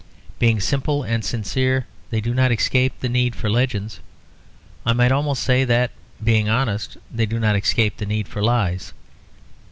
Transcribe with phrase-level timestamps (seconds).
[0.39, 3.99] Being simple and sincere, they do not escape the need for legends;
[4.83, 5.91] I might almost say that,
[6.23, 8.93] being honest, they do not escape the need for lies.